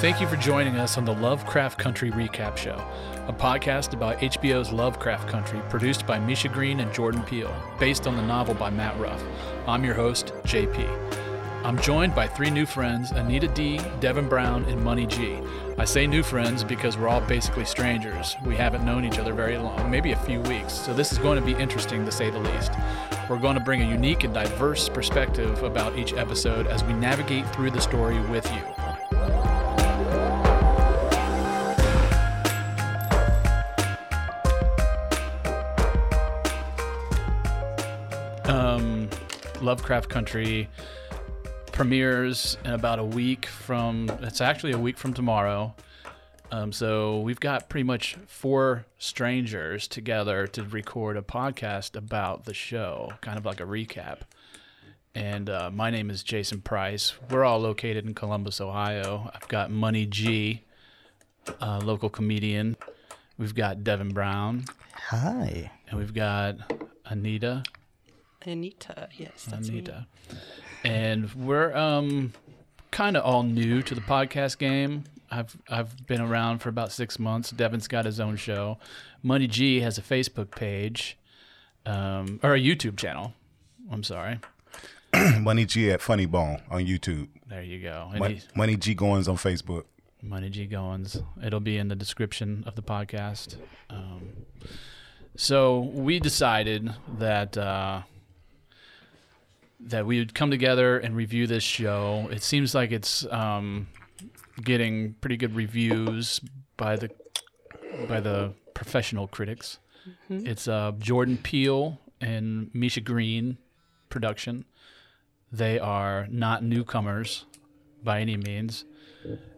[0.00, 2.80] Thank you for joining us on the Lovecraft Country Recap Show,
[3.26, 8.14] a podcast about HBO's Lovecraft Country produced by Misha Green and Jordan Peele, based on
[8.14, 9.20] the novel by Matt Ruff.
[9.66, 10.86] I'm your host, JP.
[11.64, 15.40] I'm joined by three new friends Anita D, Devin Brown, and Money G.
[15.78, 18.36] I say new friends because we're all basically strangers.
[18.46, 21.40] We haven't known each other very long, maybe a few weeks, so this is going
[21.40, 22.70] to be interesting to say the least.
[23.28, 27.48] We're going to bring a unique and diverse perspective about each episode as we navigate
[27.48, 28.77] through the story with you.
[39.68, 40.66] Lovecraft Country
[41.72, 44.10] premieres in about a week from.
[44.22, 45.74] It's actually a week from tomorrow.
[46.50, 52.54] Um, so we've got pretty much four strangers together to record a podcast about the
[52.54, 54.20] show, kind of like a recap.
[55.14, 57.12] And uh, my name is Jason Price.
[57.28, 59.30] We're all located in Columbus, Ohio.
[59.34, 60.62] I've got Money G,
[61.60, 62.78] a local comedian.
[63.36, 64.64] We've got Devin Brown,
[65.08, 65.70] Hi.
[65.90, 66.56] and we've got
[67.04, 67.64] Anita.
[68.44, 69.78] Anita, yes, that's me.
[69.78, 70.06] Anita.
[70.84, 72.32] And we're um
[72.90, 75.04] kind of all new to the podcast game.
[75.30, 77.50] I've I've been around for about six months.
[77.50, 78.78] Devin's got his own show.
[79.22, 81.18] Money G has a Facebook page,
[81.84, 83.34] um, or a YouTube channel.
[83.90, 84.38] I'm sorry.
[85.40, 87.28] Money G at Funny Bone on YouTube.
[87.48, 88.08] There you go.
[88.10, 89.84] And Mon- he's, Money G Goins on Facebook.
[90.22, 91.22] Money G Goins.
[91.42, 93.56] It'll be in the description of the podcast.
[93.90, 94.44] Um,
[95.36, 98.02] so we decided that uh,
[99.80, 102.28] that we would come together and review this show.
[102.30, 103.88] It seems like it's um,
[104.62, 106.40] getting pretty good reviews
[106.76, 107.10] by the
[108.08, 109.78] by the professional critics.
[110.30, 113.58] It's uh, Jordan Peele and Misha Green
[114.08, 114.64] production.
[115.52, 117.44] They are not newcomers
[118.02, 118.84] by any means.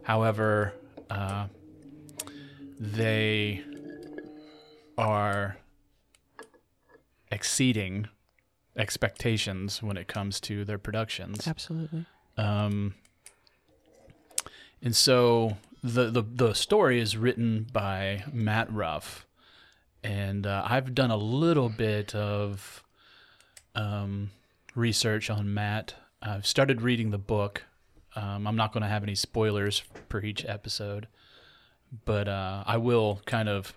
[0.03, 0.73] However,
[1.09, 1.47] uh,
[2.79, 3.63] they
[4.97, 5.57] are
[7.31, 8.07] exceeding
[8.75, 11.47] expectations when it comes to their productions.
[11.47, 12.05] Absolutely.
[12.37, 12.95] Um,
[14.81, 19.25] and so the, the the story is written by Matt Ruff,
[20.03, 22.83] and uh, I've done a little bit of
[23.75, 24.31] um,
[24.75, 25.95] research on Matt.
[26.21, 27.63] I've started reading the book.
[28.15, 31.07] Um, I'm not going to have any spoilers for each episode,
[32.05, 33.73] but uh, I will kind of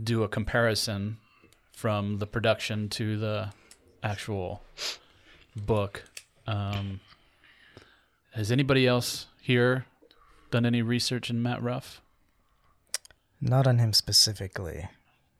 [0.00, 1.18] do a comparison
[1.72, 3.52] from the production to the
[4.02, 4.62] actual
[5.56, 6.04] book.
[6.46, 7.00] Um,
[8.32, 9.86] has anybody else here
[10.50, 12.00] done any research in Matt Ruff?
[13.40, 14.88] Not on him specifically,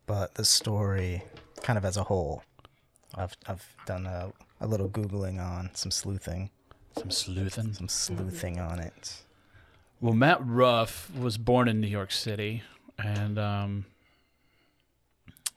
[0.05, 1.23] but the story
[1.61, 2.43] kind of as a whole.
[3.15, 4.31] I've I've done a,
[4.61, 6.49] a little googling on some sleuthing,
[6.97, 7.73] Some sleuthing.
[7.73, 9.23] some sleuthing on it.
[9.99, 12.63] Well, Matt Ruff was born in New York City,
[12.97, 13.85] and um,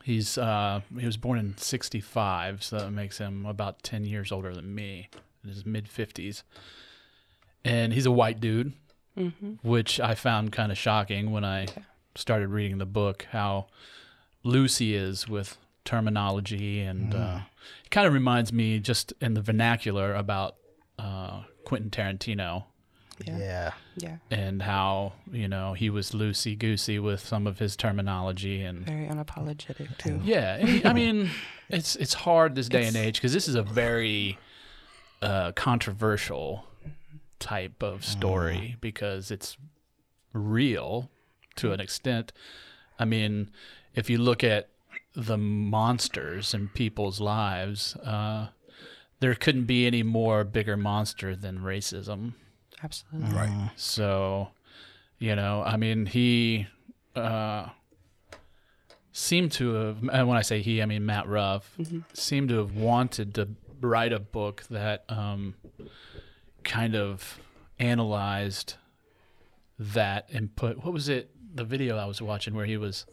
[0.02, 4.54] he's uh, he was born in '65, so that makes him about 10 years older
[4.54, 5.08] than me,
[5.42, 6.42] in his mid 50s.
[7.64, 8.72] And he's a white dude,
[9.62, 11.66] which I found kind of shocking when I
[12.16, 13.26] started reading the book.
[13.30, 13.66] How
[14.42, 17.40] loose he is with terminology, and uh,
[17.84, 20.56] it kind of reminds me, just in the vernacular, about
[20.98, 22.64] uh, Quentin Tarantino
[23.26, 23.38] Yeah.
[23.38, 23.72] Yeah.
[23.96, 24.16] Yeah.
[24.30, 29.06] and how you know he was loosey goosey with some of his terminology and Very
[29.06, 30.18] unapologetic too.
[30.24, 31.28] yeah i mean
[31.68, 34.38] it's it's hard this day and age because this is a very
[35.20, 36.64] uh, controversial
[37.38, 39.56] type of story because it's
[40.32, 41.10] real
[41.56, 42.32] to an extent
[42.98, 43.50] i mean
[43.94, 44.68] if you look at
[45.14, 48.48] the monsters in people's lives uh,
[49.20, 52.32] there couldn't be any more bigger monster than racism
[52.82, 53.34] Absolutely.
[53.34, 53.70] Right.
[53.76, 54.48] so,
[55.18, 56.66] you know, I mean, he
[57.14, 57.68] uh,
[59.12, 61.76] seemed to have, and when I say he, I mean Matt Ruff,
[62.12, 63.48] seemed to have wanted to
[63.80, 65.54] write a book that um,
[66.64, 67.38] kind of
[67.78, 68.74] analyzed
[69.78, 73.06] that and put, what was it, the video I was watching where he was,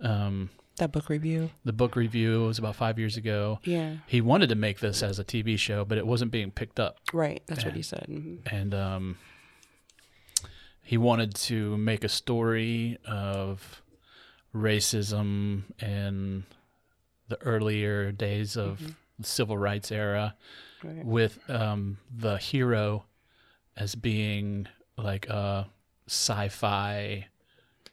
[0.00, 1.50] um, That book review.
[1.64, 3.60] the book review was about five years ago.
[3.64, 3.98] Yeah.
[4.08, 6.96] He wanted to make this as a TV show, but it wasn't being picked up.
[7.12, 7.42] Right.
[7.46, 7.66] That's Yeah.
[7.68, 8.06] what he said.
[8.08, 8.38] Mhm.
[8.52, 9.18] and um,
[10.82, 13.82] he wanted to make a story of
[14.54, 16.44] racism in
[17.28, 20.34] the earlier days of the civil rights era,
[20.82, 21.04] Right.
[21.04, 23.04] with um, the hero
[23.76, 24.66] as being
[24.98, 25.68] like a
[26.06, 27.28] sci-fi,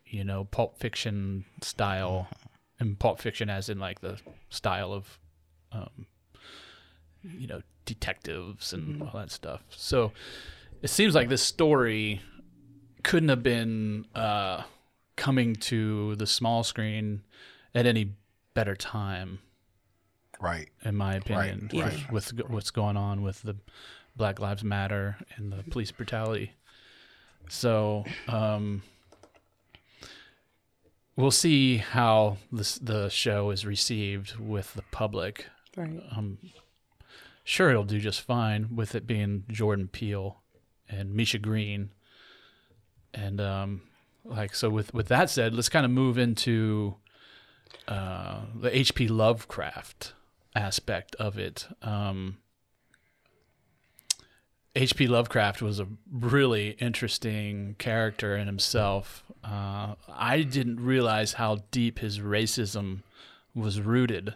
[0.05, 2.27] you know, Pulp Fiction style,
[2.81, 4.19] and Pulp Fiction as in like the
[4.49, 5.19] style of,
[5.71, 6.05] um,
[7.23, 9.61] you know, detectives and all that stuff.
[9.69, 10.11] So
[10.81, 12.21] it seems like this story
[13.03, 14.63] couldn't have been uh,
[15.15, 17.23] coming to the small screen
[17.73, 18.13] at any
[18.53, 19.39] better time,
[20.39, 20.69] Right.
[20.83, 21.85] in my opinion, Yeah.
[22.11, 23.55] with, with what's going on with the
[24.15, 26.51] Black Lives Matter and the police brutality.
[27.49, 28.81] So um,
[31.21, 35.47] we'll see how this the show is received with the public.
[35.77, 36.01] Right.
[36.15, 36.39] I'm
[37.43, 40.41] sure it'll do just fine with it being Jordan Peele
[40.89, 41.91] and Misha Green.
[43.13, 43.81] And um,
[44.25, 46.95] like so, with with that said, let's kind of move into
[47.87, 49.07] uh, the H.P.
[49.07, 50.13] Lovecraft
[50.55, 51.67] aspect of it.
[51.81, 52.37] Um,
[54.75, 55.07] H.P.
[55.07, 59.23] Lovecraft was a really interesting character in himself.
[59.43, 62.99] Uh, I didn't realize how deep his racism
[63.53, 64.35] was rooted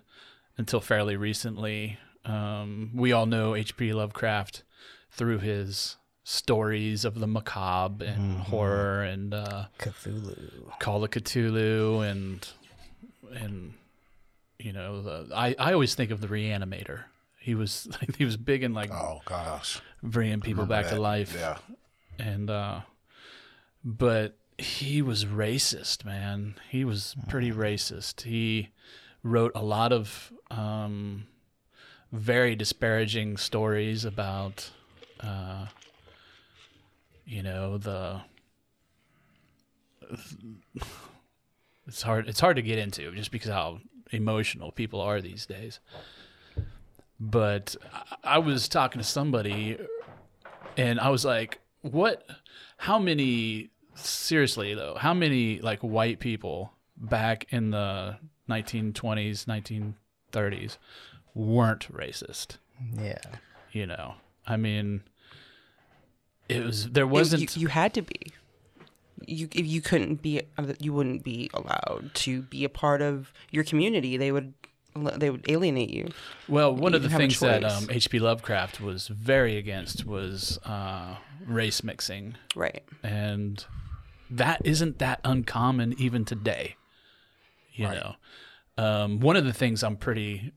[0.58, 2.00] until fairly recently.
[2.26, 3.94] Um, we all know H.P.
[3.94, 4.64] Lovecraft
[5.10, 10.78] through his stories of the macabre and horror and uh, Cthulhu.
[10.80, 12.46] Call of Cthulhu and
[13.34, 13.74] and
[14.58, 17.04] you know the, I I always think of the Reanimator.
[17.40, 19.80] He was he was big in like Oh gosh.
[20.06, 21.36] Bringing people back to life.
[21.38, 21.58] Yeah.
[22.20, 22.82] and uh
[23.84, 26.56] but he was racist man.
[26.70, 28.22] He was pretty racist.
[28.22, 28.70] He
[29.24, 31.28] wrote a lot of um
[32.12, 34.72] very disparaging stories about
[35.22, 35.66] uh
[37.26, 38.22] you know the
[41.88, 43.80] it's hard it's hard to get into just because how
[44.12, 45.80] emotional people are these days
[47.20, 49.78] but I- I was talking to somebody
[50.78, 52.28] and I was like, "What?
[52.78, 53.70] How many?
[53.98, 58.18] Seriously though, how many like white people back in the
[58.50, 60.78] 1920s, 1930s
[61.34, 62.58] weren't racist?
[62.94, 63.18] Yeah.
[63.72, 64.16] You know,
[64.46, 65.04] I mean,
[66.50, 67.56] it was there wasn't.
[67.56, 68.16] you, you had to be.
[69.26, 73.32] You if you couldn't be, uh, you wouldn't be allowed to be a part of
[73.50, 74.18] your community.
[74.18, 74.54] They would,
[74.96, 76.08] they would alienate you.
[76.48, 78.20] Well, one You of the things that um, H.P.
[78.20, 81.16] Lovecraft was very against was uh,
[81.46, 82.36] race mixing.
[82.56, 82.84] Right.
[83.04, 83.64] and
[84.30, 86.76] that isn't that uncommon even today
[87.74, 87.96] you Right.
[87.96, 88.16] know
[88.84, 90.52] um, one of the things i'm pretty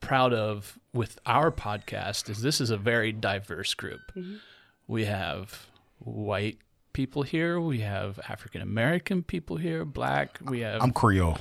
[0.00, 4.00] proud of with our podcast is this is a very diverse group
[4.88, 5.68] we have
[6.00, 6.58] white
[6.92, 11.38] people here we have african american people here black we have I'm Creole.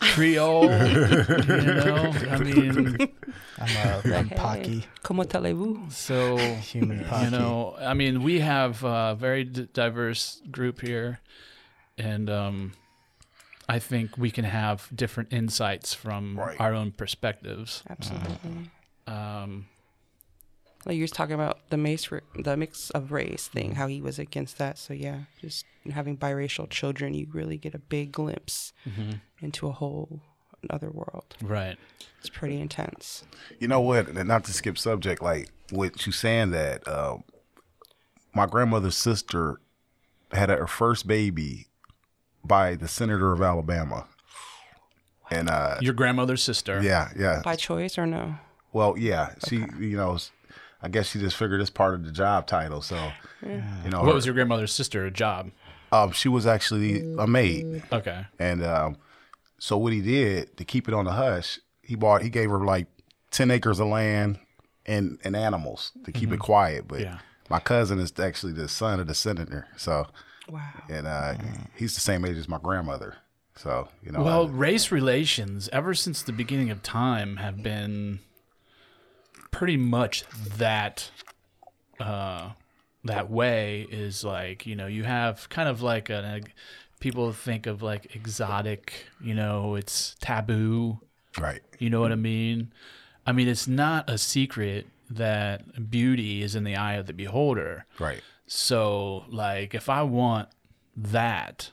[0.00, 2.96] creole you know i mean
[3.58, 3.76] I'm
[4.10, 5.90] a I'm Pocky, Comment allez-vous?
[5.90, 7.24] so human Pocky.
[7.24, 11.20] you know i mean we have a very d- diverse group here
[11.98, 12.72] and um
[13.68, 16.60] i think we can have different insights from Right.
[16.60, 18.70] our own perspectives Absolutely.
[19.06, 19.66] um
[20.86, 24.18] Like you was talking about the mace, the mix of race thing, how he was
[24.18, 24.78] against that.
[24.78, 28.72] So yeah, just having biracial children, you really get a big glimpse
[29.42, 30.20] into a whole
[30.70, 31.36] other world.
[31.42, 31.76] right
[32.20, 33.24] It's pretty intense.
[33.60, 34.14] You know what?
[34.14, 37.18] Not to skip subject, like what you saying that uh,
[38.34, 39.60] my grandmother's sister
[40.32, 41.66] had her first baby
[42.44, 44.06] by the senator of Alabama,
[45.30, 47.42] and uh, your grandmother's sister yeah, yeah.
[47.44, 48.36] By choice or no?
[48.72, 50.30] Well, yeah, she, you know, s-
[50.86, 52.80] I guess she just figured it's part of the job title.
[52.80, 53.12] So,
[53.42, 55.50] you know, what was your grandmother's sister job
[55.92, 58.96] um, she was actually a maid, okay and um,
[59.58, 62.64] so what he did to keep it on the hush, he bought, he gave her
[62.64, 62.86] like
[63.30, 64.38] ten acres of land
[64.84, 66.86] and and animals to keep it quiet.
[66.88, 67.18] But Yeah.
[67.50, 70.06] my cousin is actually the son of the senator, so
[70.48, 70.62] Wow.
[70.88, 71.34] and uh,
[71.76, 73.16] he's the same age as my grandmother.
[73.56, 78.18] So you know, well I- race relations ever since the beginning of time have been
[79.56, 80.24] pretty much
[80.58, 81.10] that
[82.00, 82.50] uh
[83.04, 86.40] that way is like you know you have kind of like a
[87.00, 90.98] people think of like exotic you know it's taboo
[91.38, 92.72] right, you know what i mean
[93.26, 97.84] i mean it's not a secret that beauty is in the eye of the beholder
[97.98, 100.48] right, so, like, if I want
[100.96, 101.72] that,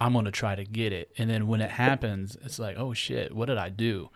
[0.00, 1.10] I'm going to try to get it.
[1.18, 4.08] And then when it happens, it's like, oh shit, what did I do?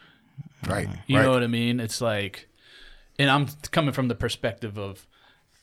[0.67, 1.25] right, You right.
[1.25, 1.79] know what I mean?
[1.79, 2.49] It's like,
[3.19, 5.07] and I'm coming from the perspective of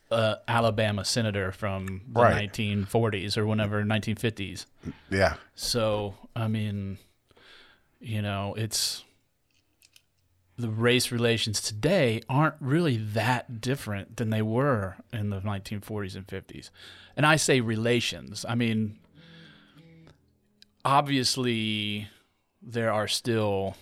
[0.09, 2.51] uh, Alabama senator from the Right.
[2.51, 4.65] 1940s or whenever, 1950s.
[5.09, 6.97] yeah, So, I mean,
[7.99, 9.03] you know, it's
[10.57, 16.27] the race relations today aren't really that different than they were in the 1940s and
[16.27, 16.69] 50s.
[17.15, 18.99] And I say relations, I mean,
[20.83, 22.07] obviously,
[22.61, 23.75] there are still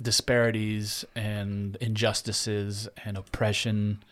[0.00, 4.02] disparities and injustices and oppression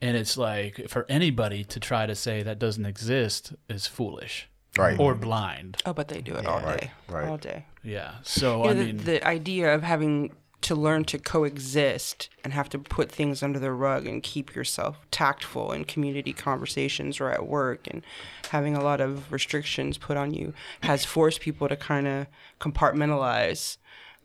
[0.00, 4.48] and it's like for anybody to try to say that doesn't exist is foolish
[4.78, 4.98] Right.
[4.98, 5.76] or blind.
[5.84, 6.90] Oh, but they do it all day.
[7.08, 7.28] right.
[7.28, 7.66] All day.
[7.84, 8.14] Yeah.
[8.22, 12.52] So You I know, mean, the, the idea of having to learn to coexist and
[12.54, 17.30] have to put things under the rug and keep yourself tactful in community conversations or
[17.30, 18.02] at work and
[18.50, 22.26] having a lot of restrictions put on you has forced people to kind of
[22.60, 23.76] compartmentalize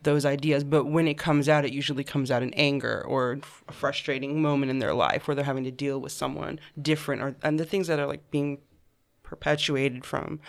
[0.04, 3.74] those ideas but when it comes out it usually comes out in anger or a
[3.74, 7.60] frustrating moment in their life where they're having to deal with someone different or and
[7.60, 8.60] the things that are like being
[9.24, 10.40] perpetuated from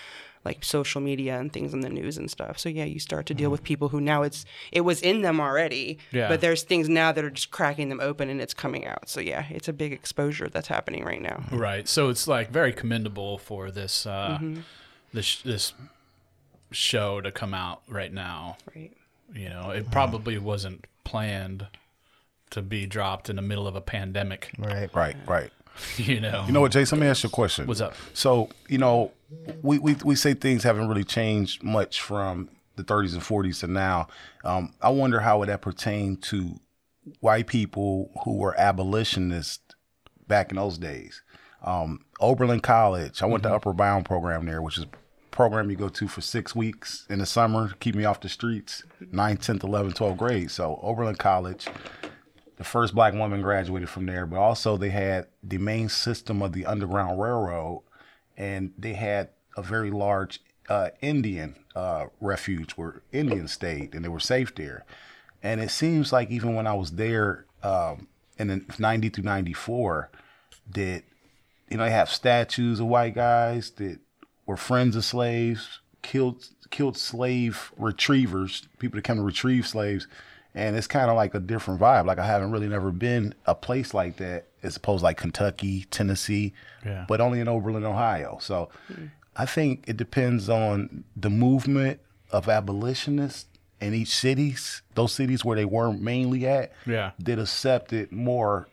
[0.45, 2.59] like social media and things in the news and stuff.
[2.59, 5.41] So yeah, you start to deal with people who now it's it was in them
[5.41, 6.29] already, Yeah.
[6.29, 9.09] but there's things now that are just cracking them open and it's coming out.
[9.09, 11.43] So yeah, it's a big exposure that's happening right now.
[11.51, 11.89] Right.
[11.89, 14.61] So it's like very commendable for this uh, Mm-hmm.
[15.13, 15.73] this this
[16.71, 18.59] show to come out right now.
[18.75, 18.93] Right.
[19.35, 21.67] You know, it probably wasn't planned
[22.51, 24.51] to be dropped in the middle of a pandemic.
[24.59, 24.95] Right.
[24.95, 25.51] Right, right.
[25.97, 26.45] You know.
[26.45, 26.99] You know what, Jason?
[26.99, 27.69] Let me ask you a question.
[27.69, 27.95] What's up?
[28.13, 29.13] So, you know,
[29.63, 33.69] we, we, we say things haven't really changed much from the 30s and 40s to
[33.69, 34.09] now.
[34.45, 36.59] Um, I wonder how would that pertain to
[37.21, 39.75] white people who were abolitionists
[40.27, 41.23] back in those days.
[41.63, 44.89] Um, Oberlin College, I went to Upward Bound program there, which is a
[45.39, 48.83] program you go to for six weeks in the summer keep me off the streets,
[49.01, 50.51] 9th, 10th, 11th, 12th grade.
[50.51, 51.69] So Oberlin College,
[52.57, 56.55] the first black woman graduated from there, but also they had the main system of
[56.55, 57.85] the Underground Railroad,
[58.37, 64.09] and they had a very large uh, Indian uh, refuge where Indians stayed, and they
[64.09, 64.85] were safe there.
[65.41, 70.11] And it seems like even when I was there um, in the 90 through 94,
[70.73, 71.05] that,
[71.71, 74.01] you know, they have statues of white guys that
[74.49, 80.07] were friends of slaves, killed killed slave retrievers, people that come to retrieve slaves.
[80.55, 82.07] And it's kind of like a different vibe.
[82.07, 86.53] Like I haven't really never been a place like that, as opposed like Kentucky, Tennessee,
[86.85, 87.05] Yeah.
[87.09, 88.39] but only in Oberlin, Ohio.
[88.41, 89.07] So hmm.
[89.37, 92.01] I think it depends on the movement
[92.33, 93.47] of abolitionists
[93.81, 97.13] in each cities, those cities where they were mainly at, Yeah.
[97.21, 98.69] that accept it more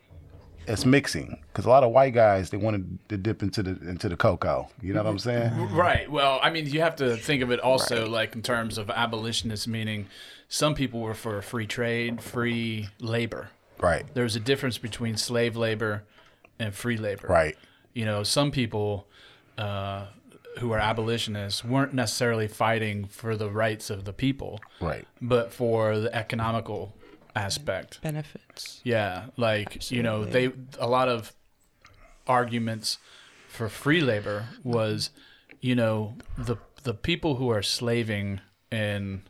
[0.66, 1.38] as mixing.
[1.52, 4.68] Because a lot of white guys they wanted to dip into the into the cocoa.
[4.82, 5.52] You know what I'm saying?
[5.74, 6.10] Right.
[6.10, 9.66] Well, I mean, you have to think of it also like in terms of abolitionists,
[9.66, 10.06] meaning
[10.48, 13.50] some people were for free trade, free labor.
[13.78, 14.04] Right.
[14.14, 16.04] There's a difference between slave labor
[16.58, 17.26] and free labor.
[17.28, 17.56] Right.
[17.92, 19.06] You know, some people
[19.58, 20.06] uh,
[20.58, 25.06] who are abolitionists weren't necessarily fighting for the rights of the people, Right.
[25.20, 26.94] but for the economical
[27.36, 28.00] aspect.
[28.02, 28.80] Benefits.
[28.84, 31.32] Yeah, like you know, they a lot of
[32.26, 32.98] arguments
[33.48, 35.10] for free labor was,
[35.60, 38.40] you know, the the people who are slaving
[38.70, 39.22] in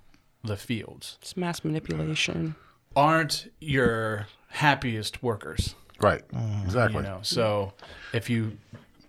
[0.45, 2.55] the fields It's mass manipulation.
[2.95, 5.75] aren't your happiest workers.
[6.01, 6.27] Right.
[6.29, 6.65] Mm.
[6.65, 6.99] Exactly.
[6.99, 7.73] You know, so
[8.13, 8.59] if you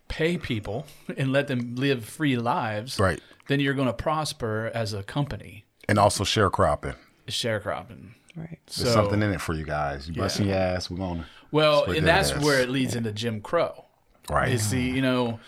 [0.08, 0.86] pay people
[1.18, 3.20] and let them live free lives, Right.
[3.48, 5.66] then you're going to prosper as a company.
[5.89, 6.96] And also sharecropping.
[7.27, 8.12] Sharecropping.
[8.38, 8.60] Right.
[8.67, 10.08] So There's something in it for you guys.
[10.08, 10.91] You busting your ass.
[10.91, 11.25] We're gonna.
[11.51, 12.44] Well, and that's ass.
[12.44, 13.86] where it leads into Jim Crow.
[14.29, 14.50] Right.
[14.53, 15.39] Is the you know,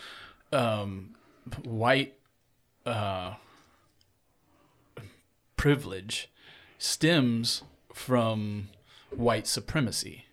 [0.52, 1.16] um,
[1.64, 2.16] white
[2.88, 3.36] uh,
[5.56, 6.32] privilege
[6.80, 7.62] stems
[7.94, 8.70] from
[9.12, 10.26] white supremacy.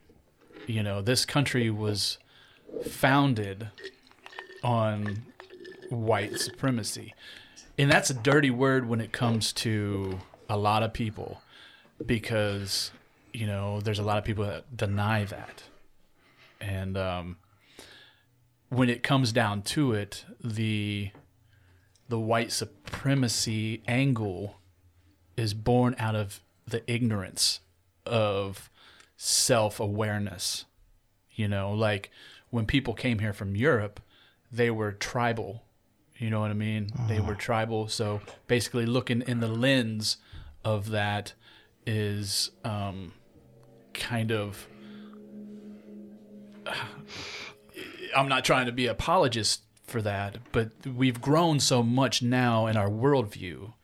[0.66, 2.16] You know, this country was
[2.88, 3.68] founded
[4.64, 5.26] on
[5.90, 7.14] white supremacy.
[7.78, 11.42] And that's a dirty word when it comes to a lot of people
[12.04, 12.90] because,
[13.32, 15.62] you know, there's a lot of people that deny that.
[16.60, 17.36] And um,
[18.68, 21.10] when it comes down to it, the
[22.08, 24.56] the white supremacy angle
[25.36, 27.60] is born out of the ignorance
[28.04, 28.70] of
[29.16, 30.66] self-awareness.
[31.32, 32.10] You know, like
[32.50, 34.00] when people came here from Europe,
[34.50, 35.64] they were tribal.
[36.16, 36.88] You know what I mean?
[37.08, 37.88] They were tribal.
[37.88, 40.16] So basically, looking in the lens
[40.64, 41.34] of that
[41.87, 43.12] is um,
[43.95, 44.66] kind of.
[48.16, 52.76] I'm not trying to be apologist for that, but we've grown so much now in
[52.76, 53.75] our worldview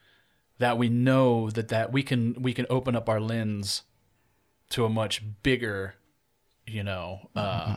[0.58, 3.82] that we know that that we can we can open up our lens
[4.70, 5.96] to a much bigger,
[6.66, 7.76] you know, uh,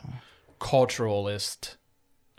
[0.60, 1.76] culturalist.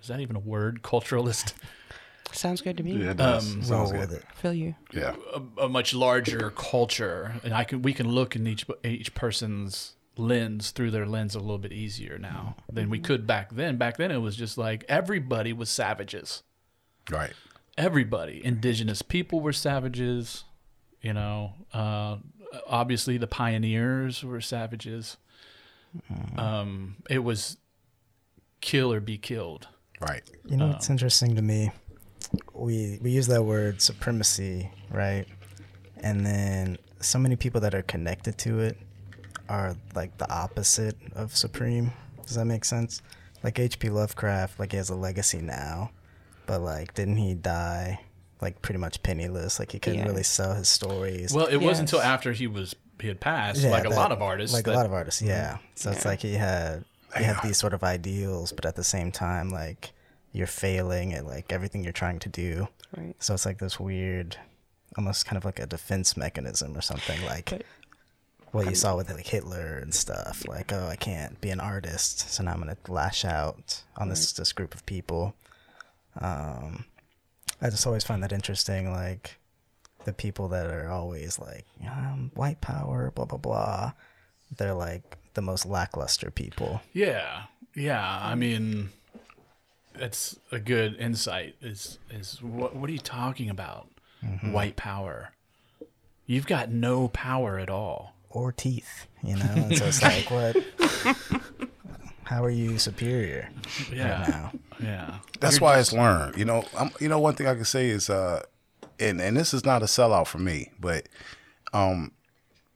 [0.01, 0.81] Is that even a word?
[0.81, 1.53] Culturalist.
[2.31, 2.93] Sounds good to me.
[2.93, 3.53] Yeah, it does.
[3.55, 3.99] Um, Sounds Roll good.
[3.99, 4.23] with it.
[4.35, 4.75] Feel you.
[4.93, 5.15] Yeah.
[5.33, 9.93] a, a much larger culture, and I can we can look in each each person's
[10.17, 13.77] lens through their lens a little bit easier now than we could back then.
[13.77, 16.43] Back then, it was just like everybody was savages.
[17.09, 17.33] Right.
[17.77, 20.43] Everybody, indigenous people were savages.
[21.01, 22.17] You know, uh,
[22.67, 25.17] obviously the pioneers were savages.
[26.37, 27.57] Um, it was
[28.61, 29.67] kill or be killed.
[30.01, 30.23] Right.
[30.45, 31.71] You know it's interesting to me?
[32.53, 35.25] We we use that word supremacy, right?
[35.97, 38.77] And then so many people that are connected to it
[39.49, 41.91] are like the opposite of supreme.
[42.25, 43.01] Does that make sense?
[43.43, 43.89] Like H.P.
[43.89, 45.91] Lovecraft, like he has a legacy now,
[46.45, 47.99] but like didn't he die
[48.41, 49.59] like pretty much penniless?
[49.59, 50.05] Like he couldn't Yeah.
[50.07, 51.33] really sell his stories.
[51.33, 54.21] Well, it wasn't until after he was he had passed, Yeah, like a lot of
[54.21, 54.53] artists.
[54.55, 55.65] like that- a lot of artists yeah mm-hmm.
[55.75, 56.83] so it's like he had
[57.15, 59.91] he had these sort of ideals but at the same time like
[60.37, 63.15] you're failing at like everything you're trying to do Right.
[63.19, 64.37] so it's like this weird
[64.97, 67.65] almost kind of like a defense mechanism or something like But-
[68.51, 72.29] what you saw with like hitler and stuff like oh i can't be an artist
[72.31, 75.35] so now i'm gonna lash out on this this group of people
[76.21, 76.85] um
[77.61, 79.37] i just always find that interesting like
[80.05, 83.91] the people that are always like um, white power, blah blah blah.
[84.55, 86.79] They're like the most lackluster people.
[86.93, 87.43] Yeah,
[87.75, 88.19] yeah.
[88.23, 88.91] I mean,
[89.97, 91.55] that's a good insight.
[91.61, 93.87] Is is what what are you talking about?
[94.23, 94.51] Mm-hmm.
[94.51, 95.31] White power.
[96.25, 98.13] You've got no power at all.
[98.29, 99.45] Or teeth, you know.
[99.55, 100.57] And so it's like, what?
[102.23, 103.49] How are you superior
[103.91, 104.51] Yeah, right now?
[104.83, 105.17] yeah.
[105.39, 106.35] That's why it's learned.
[106.37, 108.43] You know, I'm, you know, one thing I can say is, uh,
[108.99, 111.07] and and this is not a sellout for me, but,
[111.71, 112.11] um,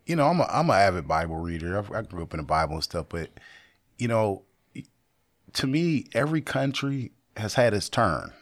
[0.06, 1.78] you know, I'm a I'm an avid Bible reader.
[1.94, 3.30] I, I grew up in the Bible and stuff, but,
[3.98, 4.44] you know,
[5.54, 8.34] to me, every country has had its turn.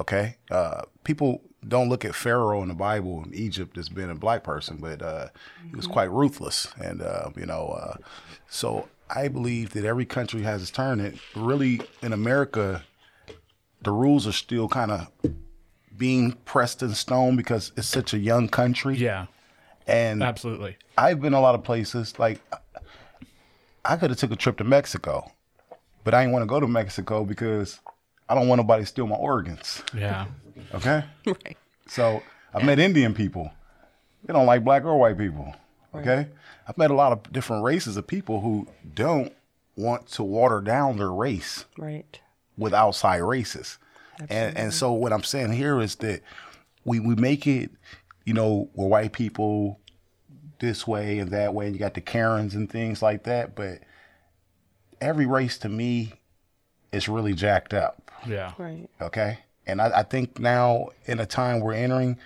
[0.00, 4.14] Okay, uh, people don't look at Pharaoh in the Bible in Egypt as being a
[4.14, 5.28] black person, but uh,
[5.68, 7.96] he was quite ruthless, and uh, you know, uh,
[8.48, 11.00] so I believe that every country has its turn.
[11.00, 12.84] And really, in America,
[13.82, 15.08] the rules are still kind of
[15.94, 18.96] being pressed in stone because it's such a young country.
[18.96, 19.26] Yeah,
[19.86, 20.78] and absolutely.
[20.96, 22.18] I've been a lot of places.
[22.18, 22.40] Like
[23.84, 25.32] I could have took a trip to Mexico,
[26.04, 27.80] but I didn't want to go to Mexico because
[28.28, 29.82] I don't want nobody to steal my organs.
[29.94, 30.26] Yeah,
[30.74, 31.56] Okay, Right.
[31.86, 32.22] so
[32.54, 33.50] I've met Indian people.
[34.24, 35.54] They don't like black or white people.
[35.94, 36.28] Okay,
[36.68, 39.32] I've met a lot of different races of people who don't
[39.76, 42.20] want to water down their race Right.
[42.56, 43.78] with outside races.
[44.28, 46.20] And and so what I'm saying here is that
[46.84, 47.70] we we make it,
[48.26, 49.80] you know, we're white people
[50.60, 53.54] this way and that way, and you got the Karens and things like that.
[53.56, 53.78] But
[55.00, 56.12] every race to me
[56.92, 58.10] is really jacked up.
[58.26, 58.88] yeah, Right.
[59.00, 59.38] Okay.
[59.66, 62.18] And I, I think now in a time we're entering,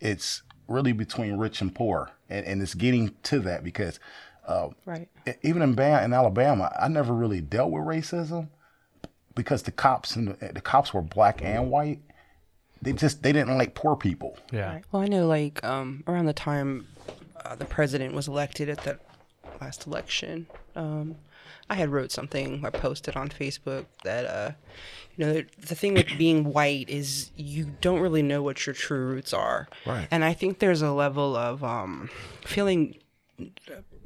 [0.00, 2.10] it's really between rich and poor.
[2.30, 3.98] And, and it's getting to that because
[4.46, 5.08] uh, Right.
[5.42, 8.48] even in, Ba- in Alabama, I never really dealt with racism
[9.34, 12.00] because the cops and the, the cops were black and white.
[12.82, 14.38] They just they didn't like poor people.
[14.52, 14.74] yeah.
[14.74, 14.84] Right.
[14.92, 16.86] Well, I know, like, um, around the time
[17.44, 19.00] uh, the president was elected at that
[19.60, 21.16] last election, um,
[21.70, 24.52] I had wrote something I posted on Facebook that, uh,
[25.16, 28.74] you know, the, the thing with being white is you don't really know what your
[28.74, 29.68] true roots are.
[29.86, 30.08] Right.
[30.10, 32.10] And I think there's a level of um,
[32.44, 32.96] feeling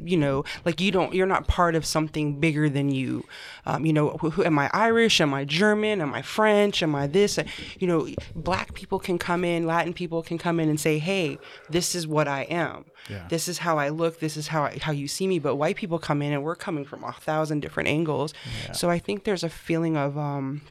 [0.03, 3.25] you know like you don't you're not part of something bigger than you.
[3.67, 5.21] Um, you know who, who am i irish?
[5.21, 6.01] Am i german?
[6.01, 6.83] Am i french?
[6.83, 7.39] Am i this?
[7.79, 11.39] You know black people can come in latin people can come in and say hey
[11.71, 12.85] this is what i am.
[13.09, 13.27] Yeah.
[13.29, 14.21] this is how i look.
[14.21, 15.39] This is how I, how you see me.
[15.39, 18.35] But white people come in and we're coming from a thousand different angles.
[18.73, 20.63] So i think there's a feeling of um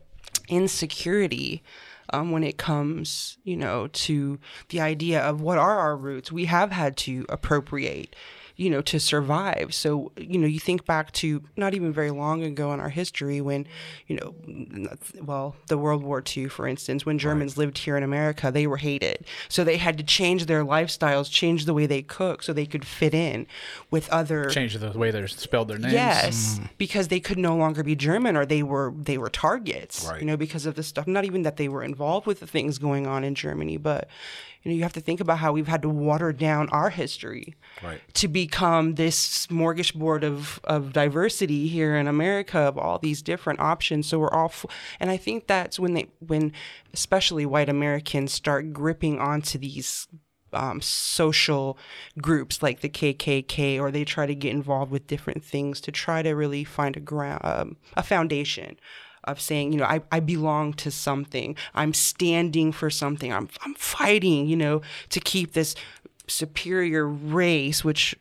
[0.50, 1.63] insecurity
[2.12, 6.32] um, when it comes, you know, to the idea of what are our roots.
[6.32, 8.16] We have had to appropriate,
[8.58, 9.74] you know, to survive.
[9.74, 13.39] So, you know, you think back to not even very long ago in our history
[13.39, 13.67] when,
[14.08, 14.34] you know,
[15.22, 18.78] well, the World War II, for instance, when Germans lived here in America, they were
[18.78, 19.26] hated.
[19.48, 22.84] So they had to change their lifestyles, change the way they cook so they could
[22.84, 23.46] fit in
[23.91, 25.93] with other Change the way they spelled their names.
[25.93, 26.67] Yes, mm.
[26.80, 30.08] because they could no longer be German or they were they were targets.
[30.10, 30.20] Right.
[30.20, 31.06] You know, because of the stuff.
[31.06, 34.10] Not even that they were involved with the things going on in Germany, but
[34.68, 37.56] you know, you have to think about how we've had to water down our history
[37.82, 38.02] Right.
[38.16, 44.08] to become this smorgasbord of of diversity here in America of all these different options.
[44.08, 44.66] So we're all, f-
[45.00, 46.52] and I think that's when they when
[46.94, 50.08] especially white Americans start gripping onto these
[50.52, 51.78] um, social
[52.22, 56.22] groups like the KKK, or they try to get involved with different things to try
[56.22, 58.78] to really find a ground, um, a foundation
[59.28, 61.56] of saying, you know, I, I belong to something.
[61.76, 63.32] I'm standing for something.
[63.32, 65.76] I'm I'm fighting, you know, to keep this
[66.28, 68.16] superior race, which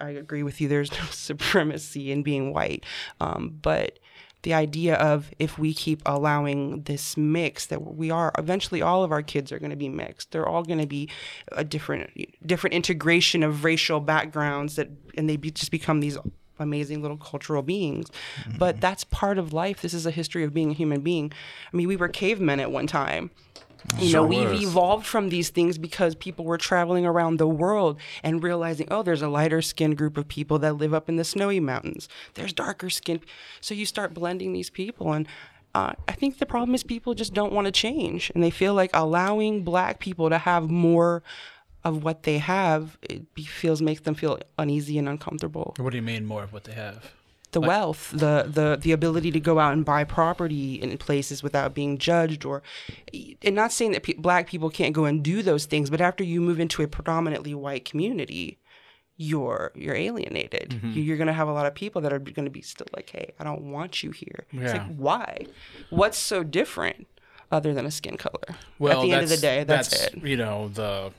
[0.00, 0.68] I agree with you.
[0.68, 2.84] There's no supremacy in being white,
[3.20, 3.98] um, but
[4.42, 9.12] the idea of if we keep allowing this mix that we are eventually all of
[9.12, 11.08] our kids are going to be mixed they're all going to be
[11.52, 12.10] a different
[12.44, 16.18] different integration of racial backgrounds that and they be, just become these
[16.58, 18.10] amazing little cultural beings.
[18.58, 19.82] But that's part of life.
[19.82, 21.32] This is a history of being a human being.
[21.72, 23.30] I mean, we were cavemen at one time.
[23.98, 24.62] You know, we've was.
[24.62, 29.22] evolved from these things because people were traveling around the world and realizing, oh, there's
[29.22, 32.08] a lighter skinned group of people that live up in the snowy mountains.
[32.34, 33.20] There's darker skinned.
[33.60, 35.12] So you start blending these people.
[35.12, 35.26] And
[35.74, 38.30] uh, I think the problem is people just don't want to change.
[38.34, 41.22] And they feel like allowing black people to have more
[41.84, 45.96] of what they have, it be, feels makes them feel uneasy and uncomfortable What do
[45.96, 47.12] you mean more of what they have?
[47.52, 51.74] the wealth, the the the ability to go out and buy property in places without
[51.74, 52.62] being judged, or
[53.42, 56.24] and not saying that pe- black people can't go and do those things, but after
[56.24, 58.58] you move into a predominantly white community,
[59.18, 60.70] you're you're alienated.
[60.70, 60.92] Mm-hmm.
[60.92, 63.32] You- You're gonna have a lot of people that are gonna be still like, hey,
[63.38, 64.46] I don't want you here.
[64.52, 65.44] It's like why?
[65.90, 67.06] What's so different
[67.50, 68.56] other than a skin color?
[68.78, 70.24] Well, At the end of the that's- day, that's, it.
[70.24, 71.12] You know the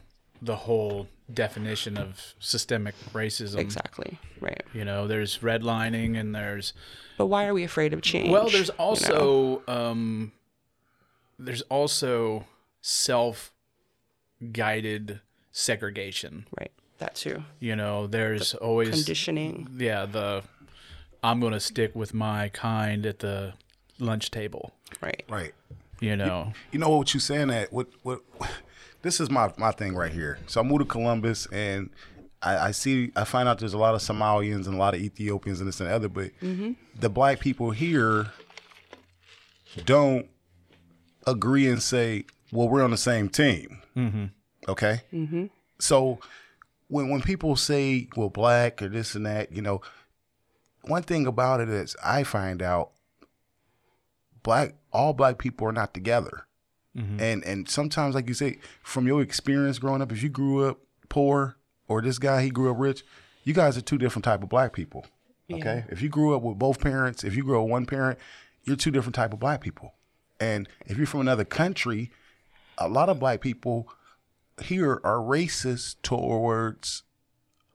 [0.43, 3.57] the whole definition of systemic racism.
[3.59, 4.61] Exactly right.
[4.73, 6.73] You know, there's redlining and there's
[7.17, 8.29] But why are we afraid of change?
[8.29, 8.83] well, there's you know?
[8.83, 10.31] also um,
[11.39, 12.45] there's also
[12.81, 13.51] self
[14.51, 16.45] guided segregation.
[16.59, 19.69] right that too You know, there's always conditioning.
[19.77, 20.43] yeah the
[21.23, 23.53] I'm going to stick with my kind at the
[23.97, 24.73] lunch table.
[25.01, 25.23] Right.
[25.29, 25.53] Right.
[26.01, 28.21] You know, You know what you're saying that what what
[29.03, 30.39] this is my my thing right here.
[30.47, 31.91] So I moved to Columbus and
[32.41, 35.01] I, I see I find out there's a lot of Somalians and a lot of
[35.01, 36.31] Ethiopians and this and the other, but
[36.99, 38.27] the black people here
[39.85, 40.27] don't
[41.27, 44.25] agree and say, "Well, we're on the same team." Mm-hmm.
[44.67, 45.01] Okay.
[45.13, 45.45] Mm-hmm.
[45.79, 46.19] So
[46.87, 49.81] when when people say, "Well, black" or this and that, you know,
[50.83, 52.91] one thing about it is I find out
[54.43, 56.45] black all black people are not together.
[56.97, 57.19] Mm-hmm.
[57.19, 60.79] And and sometimes like you say, from your experience growing up, if you grew up
[61.09, 63.03] poor or this guy he grew up rich,
[63.43, 65.05] you guys are two different type of black people.
[65.51, 65.85] Okay?
[65.89, 68.17] If you grew up with both parents, if you grew up with one parent,
[68.63, 69.93] you're two different type of black people.
[70.39, 72.11] And if you're from another country,
[72.77, 73.87] a lot of black people
[74.61, 77.03] here are racist towards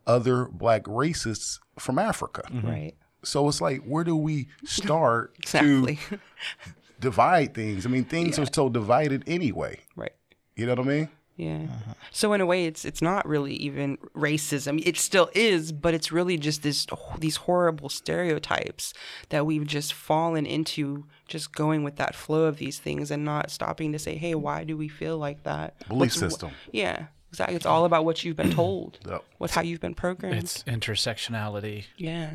[0.07, 2.43] other black racists from Africa.
[2.51, 2.67] Mm-hmm.
[2.69, 2.95] Right.
[3.23, 5.97] So it's like, where do we start Exactly.
[6.09, 6.19] to
[7.01, 7.87] divide things?
[7.87, 9.81] I mean, things are so divided anyway.
[9.97, 10.13] right.
[10.57, 11.09] You know what I mean?
[11.37, 11.67] Yeah.
[11.71, 11.93] Uh-huh.
[12.11, 14.83] So in a way, it's it's not really even racism.
[14.85, 16.85] It still is, but it's really just this
[17.21, 18.93] these horrible stereotypes
[19.29, 23.53] that we've just fallen into, just going with that flow of these things and not
[23.53, 25.79] stopping to say, hey, why do we feel like that?
[25.87, 26.51] Belief What's- system.
[26.73, 27.07] Yeah.
[27.31, 27.57] Exactly.
[27.57, 29.23] It's all about what you've been told, Yep.
[29.37, 30.39] what how you've been programmed.
[30.39, 31.85] it's intersectionality.
[31.99, 32.31] yeah.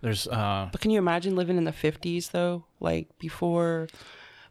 [0.00, 2.64] There's uh But can you imagine living in the 50s though?
[2.80, 3.88] Like before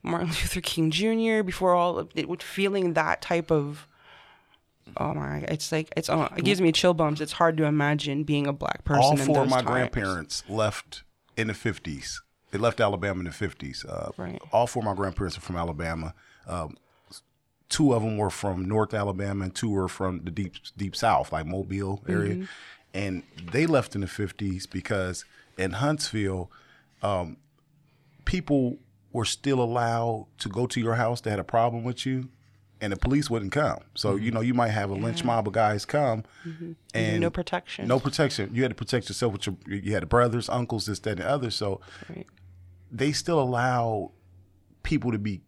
[0.04, 3.88] Martin Luther King Jr., before all of it, with feeling that type of.
[4.98, 5.40] Oh my!
[5.48, 6.10] It's like it's.
[6.10, 7.20] Uh, it gives me chill bumps.
[7.20, 9.04] It's hard to imagine being a black person.
[9.04, 9.68] All in four of my times.
[9.68, 11.04] grandparents left
[11.36, 12.22] in the 50s.
[12.52, 13.84] They left Alabama in the 50s.
[13.90, 14.40] Uh, Right.
[14.54, 16.14] All four of my grandparents are from Alabama.
[16.48, 16.78] Um,
[17.68, 21.32] two of them were from North Alabama, and two were from the deep deep South,
[21.34, 22.36] like Mobile area.
[22.36, 22.44] Mm-hmm.
[22.96, 25.26] And they left in the 50s because
[25.58, 26.50] in Huntsville,
[27.04, 27.38] um,
[28.26, 28.78] people
[29.12, 32.30] were still allowed to go to your house that had a problem with you,
[32.82, 33.80] and the police wouldn't come.
[33.96, 36.24] So you know you might have a lynch mob of guys come,
[36.94, 37.88] and no protection.
[37.88, 38.50] no protection.
[38.54, 39.56] You had to protect yourself with your.
[39.68, 41.52] You had brothers, uncles, this, that, and the other.
[41.52, 41.80] So
[42.10, 42.26] Right.
[42.92, 44.12] they still allow
[44.84, 45.42] people to be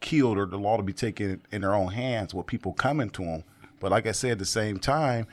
[0.00, 3.22] killed or the law to be taken in their own hands with people coming to
[3.22, 3.44] them.
[3.80, 5.26] But like I said, at the same time,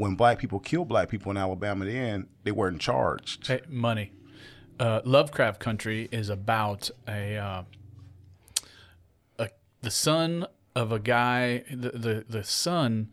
[0.00, 3.46] when black people killed black people in Alabama, then they weren't charged.
[3.46, 4.12] Hey, money.
[4.78, 7.62] Uh, Lovecraft Country is about a, uh,
[9.38, 9.50] a
[9.82, 11.64] the son of a guy.
[11.70, 13.10] The the, the son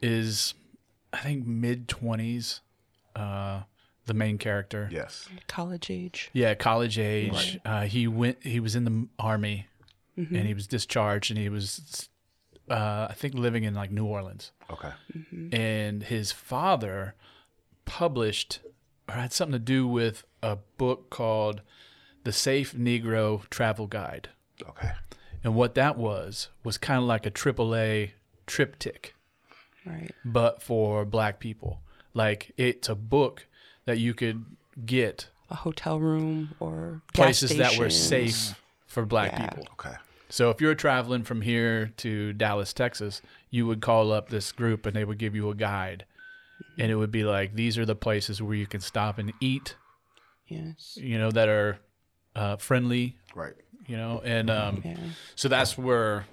[0.00, 0.54] is,
[1.12, 2.62] I think, mid twenties.
[3.14, 3.64] Uh,
[4.06, 4.88] the main character.
[4.90, 5.28] Yes.
[5.48, 6.30] College age.
[6.32, 7.58] Yeah, college age.
[7.62, 8.42] Uh, he went.
[8.42, 9.66] He was in the army,
[10.16, 12.08] and he was discharged, and he was,
[12.70, 14.52] uh, I think, living in like New Orleans.
[14.70, 14.90] Okay.
[15.52, 17.14] and his father
[17.84, 18.60] published
[19.08, 21.62] or had something to do with a book called
[22.24, 24.30] The Safe Negro Travel Guide.
[24.68, 24.90] Okay.
[25.44, 28.10] And what that was was kind of like a AAA
[28.48, 29.10] TripTik,
[29.84, 30.10] Right.
[30.24, 31.80] but for black people.
[32.14, 33.46] Like it's a book
[33.84, 34.44] that you could
[34.84, 39.50] get A hotel room or gas places that were safe for black Yeah.
[39.50, 39.68] people.
[39.74, 39.94] Okay.
[40.28, 44.84] So if you're traveling from here to Dallas, Texas, you would call up this group
[44.86, 46.04] and they would give you a guide.
[46.78, 49.76] And it would be like these are the places where you can stop and eat,
[50.48, 50.96] Yes.
[51.00, 51.78] you know, that are
[52.34, 53.54] uh, friendly, Right.
[53.86, 54.96] you know, and um, Yeah.
[55.34, 56.26] so that's where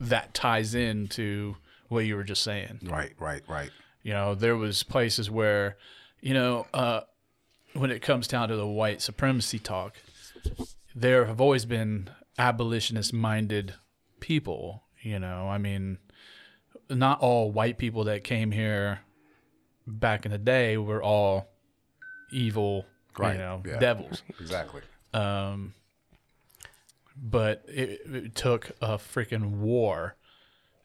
[0.00, 1.56] that ties into
[1.88, 2.80] what you were just saying.
[2.84, 3.14] Right.
[3.18, 3.42] Right.
[3.48, 3.70] Right.
[4.02, 5.76] You know, there was places where
[6.22, 7.00] you know, uh,
[7.74, 9.96] when it comes down to the white supremacy talk,
[10.94, 12.08] there have always been
[12.38, 13.74] abolitionist minded
[14.20, 14.84] people.
[15.02, 15.98] You know, I mean,
[16.90, 19.00] not all white people that came here
[19.86, 21.48] back in the day were all
[22.32, 22.86] evil,
[23.18, 23.78] you know, yeah.
[23.78, 24.22] devils.
[24.40, 24.82] Exactly.
[25.14, 25.74] Um,
[27.16, 30.16] but it, it took a freaking war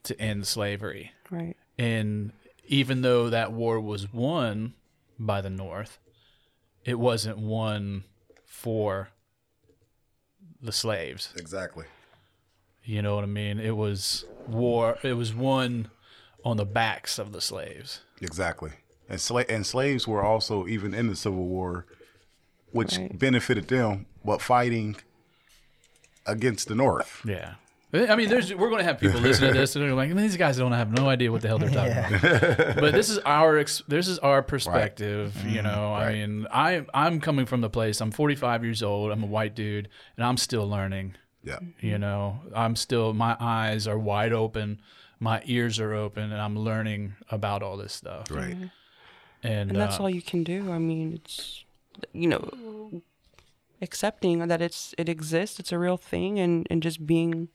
[0.03, 1.11] to end slavery.
[1.29, 1.57] Right.
[1.77, 2.31] And
[2.67, 4.73] even though that war was won
[5.19, 5.99] by the North,
[6.85, 8.05] it wasn't won
[8.45, 9.09] for
[10.61, 11.33] the slaves.
[11.37, 11.85] Exactly.
[12.83, 13.59] You know what I mean?
[13.59, 14.97] It was war.
[15.03, 15.89] It was won
[16.43, 18.01] on the backs of the slaves.
[18.21, 18.71] Exactly.
[19.09, 21.85] And sla- and slaves were also even in the Civil War,
[22.71, 23.17] which Right.
[23.17, 24.95] benefited them, but fighting
[26.25, 27.21] against the North.
[27.25, 27.55] Yeah.
[27.93, 30.37] I mean, there's we're going to have people listen to this and they're like, these
[30.37, 32.75] guys don't have no idea what the hell they're talking about.
[32.75, 35.35] But this is our this is our perspective.
[35.45, 37.99] You know, I mean, I I'm coming from the place.
[37.99, 39.11] I'm 45 years old.
[39.11, 41.15] I'm a white dude, and I'm still learning.
[41.43, 41.59] Yeah.
[41.79, 44.81] You know, I'm still my eyes are wide open,
[45.19, 48.29] my ears are open, and I'm learning about all this stuff.
[48.31, 48.55] Right.
[49.43, 50.71] And, and that's uh, all you can do.
[50.71, 51.65] I mean, it's
[52.13, 53.01] you know,
[53.81, 57.49] accepting that it's it exists, it's a real thing, and and just being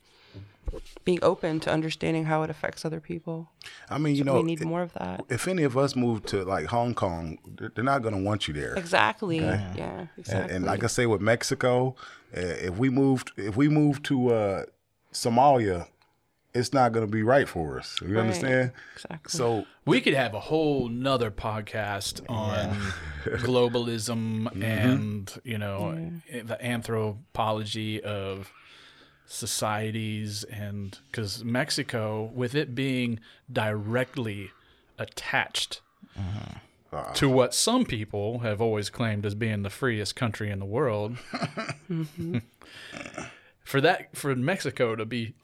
[1.04, 3.50] being open to understanding how it affects other people.
[3.90, 5.24] I mean, you know, we need i- more of that.
[5.28, 8.46] if any of us move to like Hong Kong, they're they're not going to want
[8.48, 8.74] you there.
[8.74, 9.38] Exactly.
[9.38, 9.72] Yeah.
[9.76, 10.54] And, Exactly.
[10.56, 11.94] and like I say with Mexico,
[12.36, 14.64] uh, if we moved, if we moved to uh,
[15.12, 15.86] Somalia,
[16.54, 17.98] it's not going to be right for us.
[18.00, 18.20] You Right.
[18.22, 18.72] understand?
[18.94, 19.30] Exactly.
[19.30, 22.76] So We could have a whole nother podcast on
[23.24, 24.62] globalism Mm-hmm.
[24.62, 28.52] and you know the anthropology of
[29.26, 33.20] societies and because Mexico, with it being
[33.52, 34.50] directly
[34.98, 35.80] attached
[36.16, 37.12] Uh-huh.
[37.14, 41.18] to what some people have always claimed as being the freest country in the world.
[43.64, 45.34] for that, for Mexico to be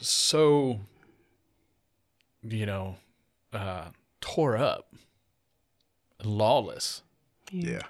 [0.00, 0.80] so,
[2.42, 2.96] you know,
[3.52, 3.86] uh,
[4.20, 4.92] tore up,
[6.22, 7.02] lawless,
[7.50, 7.82] yeah,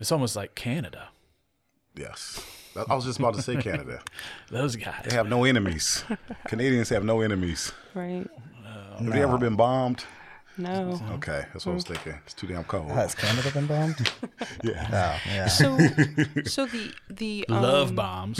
[0.00, 1.08] it's almost like Canada.
[1.96, 2.40] yes.
[2.76, 4.00] I I was just about to say Canada.
[4.50, 5.04] Those guys.
[5.04, 6.04] They have no enemies.
[6.46, 7.72] Canadians have no enemies.
[7.94, 8.26] right.
[8.98, 10.04] Have they ever been bombed?
[10.60, 11.00] No.
[11.12, 12.14] Okay, that's what I was thinking.
[12.24, 12.90] It's too damn cold.
[12.90, 14.12] Has Canada been bombed?
[14.64, 14.88] Yeah.
[14.90, 15.46] Oh, yeah.
[15.46, 15.78] So,
[16.46, 18.38] so the the um, Love bombs.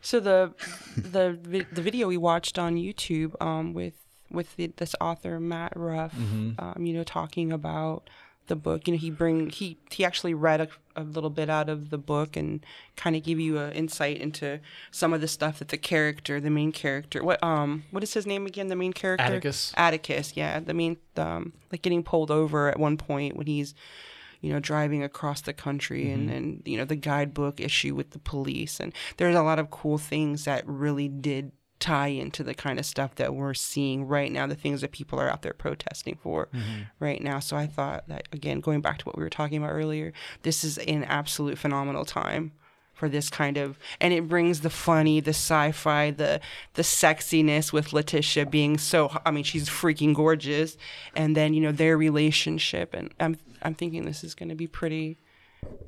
[0.00, 0.54] So the
[0.96, 3.94] the the video we watched on YouTube um, with
[4.30, 8.08] with the, this author Matt Ruff, um, you know, talking about
[8.46, 8.86] the book.
[8.86, 11.98] You know, he bring he he actually read a, a little bit out of the
[11.98, 12.64] book and
[12.96, 16.50] kind of give you an insight into some of the stuff that the character, the
[16.50, 18.68] main character, what um what is his name again?
[18.68, 19.72] The main character Atticus.
[19.76, 20.60] Atticus, yeah.
[20.60, 23.74] The main um like getting pulled over at one point when he's
[24.42, 28.18] you know, driving across the country and, and, you know, the guidebook issue with the
[28.18, 28.78] police.
[28.78, 32.86] And there's a lot of cool things that really did tie into the kind of
[32.86, 36.46] stuff that we're seeing right now, the things that people are out there protesting for
[36.46, 36.82] mm-hmm.
[37.00, 37.38] right now.
[37.38, 40.12] So I thought that, again, going back to what we were talking about earlier,
[40.42, 42.52] this is an absolute phenomenal time
[42.94, 46.40] for this kind of and it brings the funny the sci-fi the
[46.74, 50.78] the sexiness with letitia being so i mean she's freaking gorgeous
[51.14, 54.66] and then you know their relationship and i'm i'm thinking this is going to be
[54.66, 55.18] pretty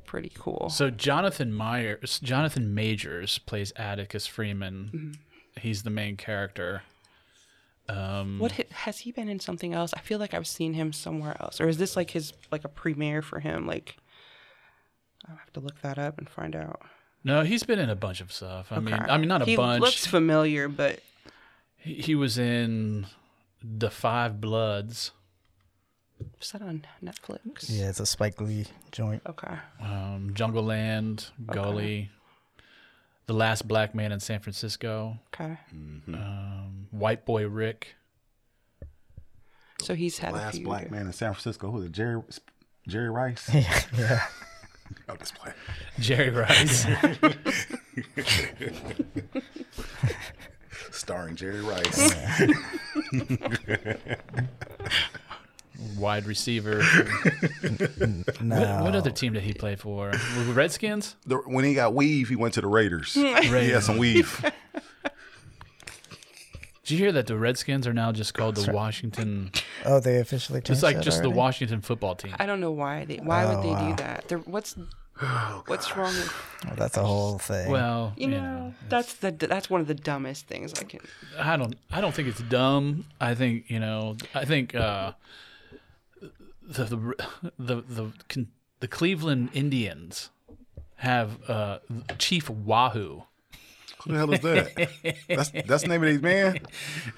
[0.05, 4.89] pretty cool So Jonathan Myers, Jonathan Majors plays Atticus Freeman.
[4.93, 5.11] Mm-hmm.
[5.57, 6.83] He's the main character.
[7.87, 9.93] Um, what has he been in something else?
[9.95, 11.59] I feel like i've seen him somewhere else.
[11.59, 13.65] Or is this like his like a premiere for him?
[13.65, 13.97] Like
[15.27, 16.81] i'll have to look that up and find out.
[17.23, 18.71] No, he's been in a bunch of stuff.
[18.71, 19.81] I mean, I mean, not a he bunch.
[19.81, 20.99] looks familiar but
[21.77, 23.07] he, he was in
[23.63, 25.11] the Five Bloods,
[26.41, 27.65] is that on netflix?
[27.67, 29.21] Yeah, it's a Spike Lee joint.
[29.27, 29.55] okay.
[29.81, 32.09] Um, Jungleland, Gully,
[33.29, 37.93] The Last Black Man in San Francisco, okay um, White Boy Rick.
[39.79, 41.69] so he's had a Last few black man in San Francisco.
[41.69, 41.91] Who is it?
[41.91, 42.23] Jerry
[42.87, 43.47] Jerry Rice?
[43.53, 44.25] Yeah, yeah.
[45.07, 45.35] I'm just.
[45.99, 46.87] Jerry Rice.
[50.89, 52.11] Starring Jerry Rice.
[55.97, 56.81] wide receiver.
[58.41, 58.55] No.
[58.59, 60.11] What, what other team did he play for?
[60.53, 61.15] Redskins?
[61.25, 63.13] The- when he got weave, he went to the Raiders.
[63.13, 64.43] he had some weave.
[66.83, 69.51] Did you hear that the Redskins are now just called the Washington?
[69.85, 71.29] Oh, they officially changed It's like that just the?
[71.29, 72.33] Washington football team.
[72.39, 73.17] I don't know why they.
[73.17, 73.89] Why would Oh, they wow.
[73.89, 74.27] do that?
[74.27, 74.75] They're, what's
[75.67, 76.33] what's wrong with
[76.67, 77.69] Oh, that's a whole thing.
[77.69, 78.73] Well, you know?
[78.87, 81.01] That's the that's one of the dumbest things I can.
[81.37, 83.05] I don't I don't think it's dumb.
[83.21, 85.11] I think, you know, I think uh
[86.69, 87.15] the the
[87.57, 88.47] the the, con-
[88.79, 90.29] the Cleveland Indians
[90.97, 91.79] have uh,
[92.17, 93.23] Chief Wahoo.
[94.03, 95.17] Who the hell is that?
[95.27, 96.59] that's that's the name of these man.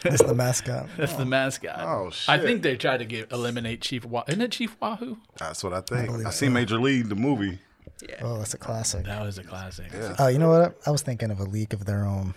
[0.04, 0.90] It's the mascot.
[0.98, 1.80] That's the mascot.
[1.80, 2.30] Oh, shit!
[2.30, 4.26] I think they tried to get eliminate Chief Wahoo.
[4.28, 5.18] Isn't it Chief Wahoo?
[5.38, 6.10] That's what I think.
[6.10, 6.54] I, believe seen.
[6.54, 7.60] Major League the movie.
[8.08, 8.16] Yeah.
[8.22, 9.06] Oh, that's a classic.
[9.06, 9.92] That was a classic.
[10.18, 10.76] Oh, you know what?
[10.88, 12.34] I was thinking of a league of their own.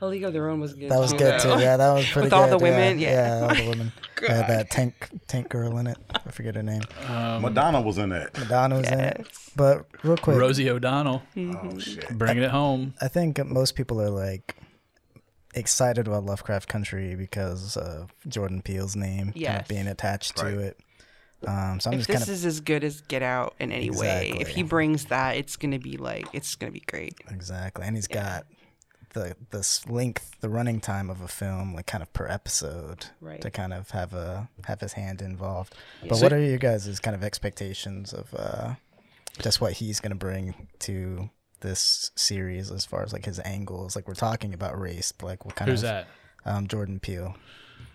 [0.00, 0.90] A League of Their Own was good.
[0.90, 1.56] That was too, good though.
[1.56, 1.62] too.
[1.62, 2.22] Yeah, that was pretty good.
[2.22, 2.52] With good.
[2.52, 3.40] all the women, yeah.
[3.40, 3.92] yeah, all the women.
[4.26, 5.98] Had that tank tank girl in it.
[6.24, 6.82] I forget her name.
[7.08, 8.36] Madonna was in it.
[8.38, 9.26] Madonna was in it.
[9.56, 12.08] But real quick, Rosie O'Donnell, Oh shit.
[12.16, 12.94] bringing it home.
[13.00, 14.56] I think most people are like
[15.54, 20.50] excited about Lovecraft Country because of Jordan Peele's name kind of being attached Right.
[20.52, 20.78] to it.
[21.46, 23.70] Um, so I'm If just this kind of is as good as Get Out in
[23.70, 27.14] any way, if he brings that, it's gonna be like it's gonna be great.
[27.30, 28.44] exactly, and he's got
[29.10, 33.40] the the length, the running time of a film, like kind of per episode, Right.
[33.40, 35.74] to kind of have a have his hand involved.
[36.02, 36.08] Yeah.
[36.10, 38.74] But So- what are your guys' kind of expectations of uh,
[39.40, 43.96] just what he's going to bring to this series as far as like his angles?
[43.96, 46.08] Like we're talking about race, but like what kind Who's of that?
[46.44, 47.36] Um, Jordan Peele.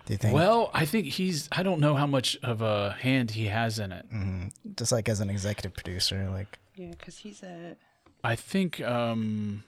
[0.06, 0.34] Do you think?
[0.36, 1.48] Well, I think he's.
[1.52, 4.06] I don't know how much of a hand he has in it.
[4.12, 4.52] Mhm.
[4.78, 7.76] just like as an executive producer, like Yeah, because he's a
[8.26, 9.64] I think, um,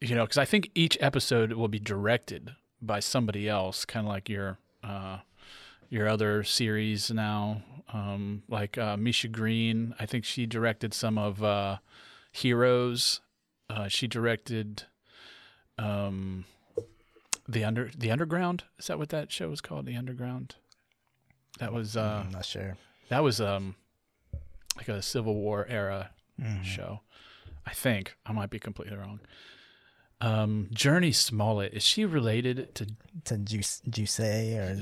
[0.00, 4.08] you know, because I think each episode will be directed by somebody else, kind of
[4.12, 5.18] like your uh,
[5.88, 7.62] your other series now.
[7.92, 11.78] Um, like uh, Misha Green, I think she directed some of uh,
[12.32, 13.20] Heroes.
[13.68, 14.84] Uh, she directed
[15.78, 16.44] um,
[17.48, 18.64] the under the Underground.
[18.78, 19.86] Is that what that show was called?
[19.86, 20.54] The Underground.
[21.58, 22.76] That was uh, I'm not sure.
[23.08, 23.74] that was um
[24.76, 26.10] like a Civil War era
[26.40, 26.62] Mm-hmm.
[26.62, 27.00] show.
[27.66, 29.20] I think I might be completely wrong.
[30.22, 32.86] Um, Jurnee Smollett is she related to?
[33.24, 34.76] To Juice Juice or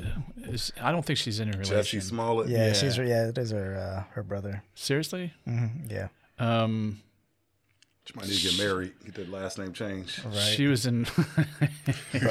[0.44, 2.00] Is, I don't think she's in a Jesse relation.
[2.02, 2.48] Smollett.
[2.48, 2.72] yeah, Yeah.
[2.72, 4.62] she's yeah, it is her uh, her brother.
[4.74, 5.32] Seriously?
[5.44, 7.00] hmm Yeah, Um,
[8.04, 8.92] She might need to get married.
[9.04, 10.24] Get that last name changed.
[10.24, 10.34] right.
[10.34, 11.06] she was in.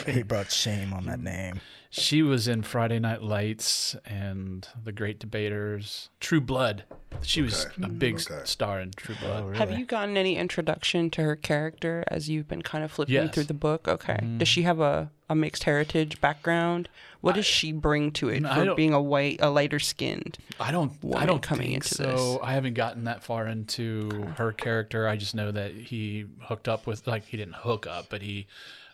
[0.06, 1.60] he brought shame on that name.
[1.90, 6.10] She was in Friday Night Lights and The Great Debaters.
[6.20, 6.84] True Blood.
[7.24, 7.84] She was Okay.
[7.84, 8.42] a big Okay.
[8.44, 9.44] star in True Blood.
[9.44, 9.58] Oh, really?
[9.58, 13.34] Have you gotten any introduction to her character as you've been kind of flipping Yes.
[13.34, 13.88] through the book?
[13.88, 14.14] Okay.
[14.22, 14.38] Mm-hmm.
[14.40, 16.90] Does she have a, a mixed heritage background?
[17.22, 20.38] What does she bring to it for being a white, a lighter skinned?
[20.60, 20.92] I don't.
[21.16, 22.04] I don't coming think into so.
[22.04, 22.38] this.
[22.44, 25.08] I haven't gotten that far into her character.
[25.08, 28.46] I just know that he hooked up with, like, he didn't hook up, but he,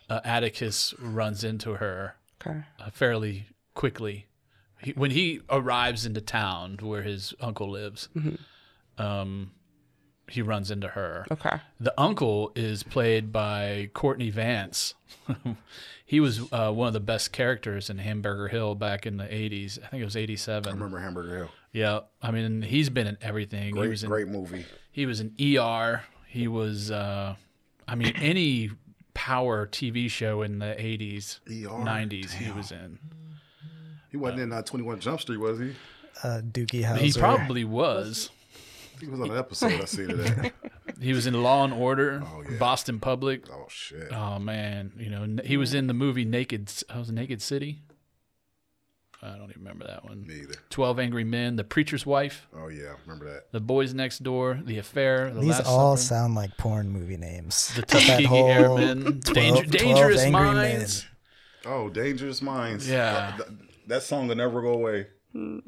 [0.08, 2.14] uh, Atticus runs into her
[2.46, 2.60] Okay.
[2.80, 4.26] uh, fairly quickly.
[4.80, 8.08] He, when he arrives into town where his uncle lives,
[8.98, 9.52] um,
[10.28, 11.26] he runs into her.
[11.30, 11.58] Okay.
[11.80, 14.94] The uncle is played by Courtney Vance.
[16.06, 19.78] he was uh, one of the best characters in Hamburger Hill back in the 80s.
[19.82, 20.68] I think it was 87.
[20.68, 21.50] I remember Hamburger Hill.
[21.72, 23.64] Yeah, I mean he's been in everything.
[23.64, 24.64] he Great, was in great movie.
[24.92, 26.02] he was in ER.
[26.28, 27.34] He was uh
[27.88, 28.70] I mean any
[29.14, 31.68] power TV show in the 80s, ER?
[31.68, 32.98] 90s he was in.
[34.10, 35.72] He wasn't in uh, 21 Jump Street, was he?
[36.22, 36.98] Uh, Doogie Howser.
[36.98, 38.30] He probably was.
[39.00, 40.52] He was on an episode I see today.
[41.00, 42.56] He was in Law and Order, yeah.
[42.58, 43.50] Boston Public.
[43.50, 44.12] Oh shit.
[44.12, 46.70] Oh man, you know he was in the movie Naked.
[46.88, 47.82] I was Naked City.
[49.24, 50.26] I don't even remember that one.
[50.26, 50.54] Me either.
[50.70, 53.50] Twelve Angry Men, The Preacher's Wife, Oh yeah, remember that.
[53.52, 57.16] The Boys Next Door, The Affair, The These Last all Supper, sound like porn movie
[57.16, 57.72] names.
[57.74, 60.86] The That Tuskegee Airmen, 12 Danger, 12 Dangerous Angry Men.
[61.66, 62.88] Oh, Dangerous Minds.
[62.88, 63.32] Yeah.
[63.34, 65.06] Uh, th- that song will never go away.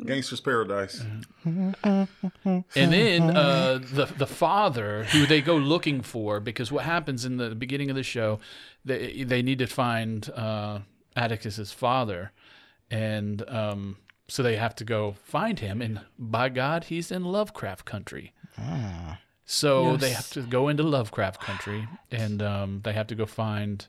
[0.05, 1.03] Gangster's Paradise.
[1.45, 7.37] And then uh, the the father, who they go looking for, because what happens in
[7.37, 8.38] the beginning of the show,
[8.85, 10.81] they they need to find uh,
[11.16, 12.33] Atticus's father,
[12.90, 13.96] and um,
[14.29, 15.81] so they have to go find him.
[15.81, 18.32] And by God, he's in Lovecraft country.
[19.45, 23.87] So they have to go into Lovecraft country, and um, they have to go find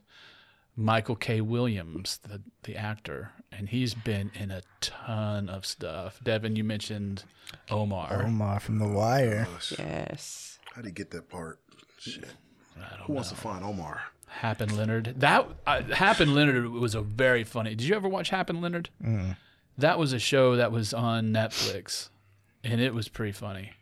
[0.76, 1.40] Michael K.
[1.40, 6.20] Williams, the the actor, and he's been in a ton of stuff.
[6.22, 7.24] Devin, you mentioned
[7.70, 8.22] Omar.
[8.24, 9.48] Omar from The Wire.
[9.76, 10.58] Yes.
[10.74, 11.58] How do you get that part?
[11.98, 12.28] Shit.
[13.06, 14.00] Who wants to find Omar?
[14.28, 15.14] Happen Leonard.
[15.18, 17.70] That uh, Happen Leonard was a very funny.
[17.74, 18.90] Did you ever watch Happen Leonard?
[19.78, 22.08] That was a show that was on Netflix,
[22.64, 23.72] and it was pretty funny.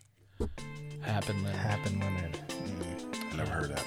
[1.00, 1.56] Happen Leonard.
[1.60, 2.38] Happen Leonard.
[3.32, 3.84] I never heard that.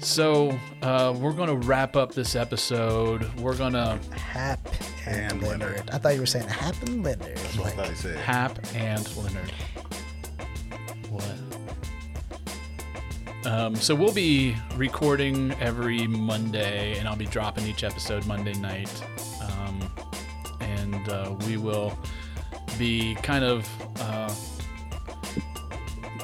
[0.00, 3.24] So uh, we're gonna wrap up this episode.
[3.40, 4.60] We're gonna Hap
[5.06, 5.70] and And Leonard.
[5.70, 5.90] Leonard.
[5.90, 7.36] I thought you were saying Happen Leonard.
[7.36, 8.16] That's what I thought he said.
[8.18, 9.50] Hap and Leonard.
[11.10, 11.34] What?
[13.46, 18.90] Um, so we'll be recording every Monday, and I'll be dropping each episode Monday night.
[19.42, 19.80] Um,
[20.60, 21.98] and uh, we will
[22.78, 23.68] be kind of
[24.00, 24.34] uh,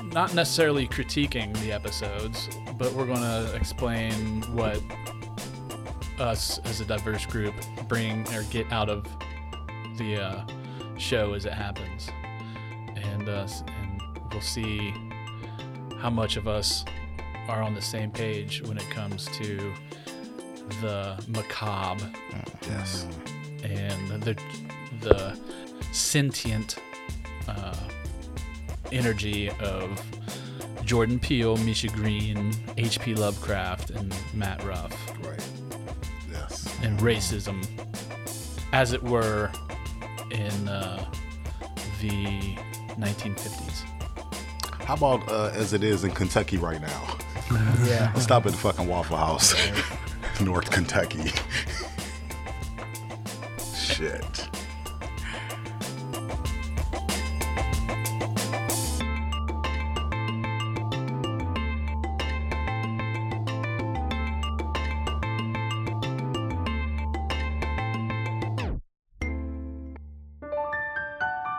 [0.05, 2.49] not necessarily critiquing the episodes,
[2.79, 4.81] but we're going to explain what
[6.19, 7.55] us as a diverse group
[7.87, 9.05] bring or get out of
[9.99, 10.47] the uh,
[10.97, 12.09] show as it happens,
[12.97, 14.03] and uh, and
[14.33, 14.95] we'll see
[15.99, 16.83] how much of us
[17.49, 19.73] are on the same page when it comes to
[20.81, 22.09] the macabre
[22.63, 23.07] Yes.
[23.65, 24.37] and the
[25.01, 25.37] the
[25.93, 26.77] sentient
[27.49, 27.75] uh,
[28.93, 30.01] energy of
[30.85, 33.15] Jordan Peele, Misha Green, H.P.
[33.15, 34.93] Lovecraft, and Matt Ruff,
[35.25, 35.43] Right.
[36.31, 36.69] Yes.
[36.83, 37.65] and racism,
[38.73, 39.51] as it were,
[40.31, 41.05] in uh,
[42.01, 42.57] the
[42.99, 43.83] 1950s.
[44.85, 47.10] How about uh, as it is in Kentucky right now?
[47.51, 48.13] Yeah.
[48.15, 49.55] Stop at the fucking Waffle House,
[50.41, 51.33] North Kentucky.
[53.75, 54.49] Shit.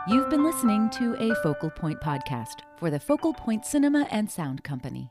[0.08, 4.64] You've been listening to a Focal Point podcast for the Focal Point Cinema and Sound
[4.64, 5.10] Company.